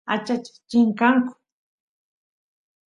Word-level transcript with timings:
achachas 0.13 0.61
chinkanku 0.69 1.33